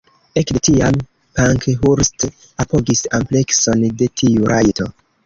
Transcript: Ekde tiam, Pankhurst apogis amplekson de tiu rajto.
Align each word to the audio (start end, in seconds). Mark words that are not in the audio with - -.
Ekde 0.41 0.59
tiam, 0.67 0.95
Pankhurst 1.39 2.25
apogis 2.65 3.05
amplekson 3.19 3.85
de 4.01 4.09
tiu 4.23 4.49
rajto. 4.55 4.89